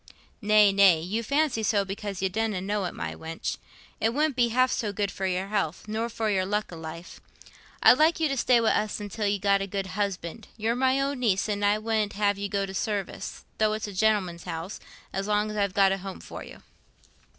"Nay, 0.41 0.71
nay; 0.71 0.99
you 0.99 1.21
fancy 1.21 1.61
so 1.61 1.85
because 1.85 2.23
you 2.23 2.27
donna 2.29 2.59
know 2.59 2.85
it, 2.85 2.95
my 2.95 3.13
wench. 3.13 3.57
It 3.99 4.15
wouldn't 4.15 4.35
be 4.35 4.47
half 4.49 4.71
so 4.71 4.91
good 4.91 5.11
for 5.11 5.27
your 5.27 5.49
health, 5.49 5.87
nor 5.87 6.09
for 6.09 6.27
your 6.31 6.43
luck 6.43 6.71
i' 6.73 6.75
life. 6.75 7.21
I'd 7.83 7.99
like 7.99 8.19
you 8.19 8.27
to 8.27 8.35
stay 8.35 8.59
wi' 8.59 8.71
us 8.71 8.99
till 9.11 9.27
you've 9.27 9.41
got 9.41 9.61
a 9.61 9.67
good 9.67 9.85
husband: 9.93 10.47
you're 10.57 10.75
my 10.75 10.99
own 10.99 11.19
niece, 11.19 11.47
and 11.47 11.63
I 11.63 11.77
wouldn't 11.77 12.13
have 12.13 12.39
you 12.39 12.49
go 12.49 12.65
to 12.65 12.73
service, 12.73 13.45
though 13.59 13.67
it 13.73 13.85
was 13.85 13.87
a 13.87 13.93
gentleman's 13.93 14.45
house, 14.45 14.79
as 15.13 15.27
long 15.27 15.51
as 15.51 15.57
I've 15.57 15.75
got 15.75 15.91
a 15.91 15.99
home 15.99 16.19
for 16.19 16.43
you." 16.43 16.63